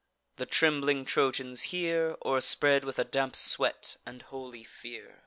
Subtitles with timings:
[0.37, 5.19] The trembling Trojans hear, O'erspread with a damp sweat and holy fear.